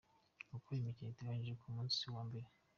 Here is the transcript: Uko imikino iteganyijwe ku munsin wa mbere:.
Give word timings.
Uko 0.55 0.67
imikino 0.77 1.09
iteganyijwe 1.11 1.55
ku 1.61 1.67
munsin 1.75 2.09
wa 2.15 2.23
mbere:. 2.27 2.47